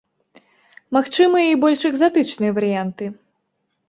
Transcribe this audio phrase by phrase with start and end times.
[0.95, 3.11] Магчымыя і больш экзатычныя варыянты.